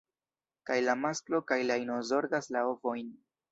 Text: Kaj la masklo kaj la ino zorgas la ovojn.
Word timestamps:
Kaj 0.69 0.77
la 0.85 0.95
masklo 1.01 1.43
kaj 1.53 1.59
la 1.67 1.77
ino 1.83 2.01
zorgas 2.13 2.53
la 2.59 2.67
ovojn. 2.75 3.15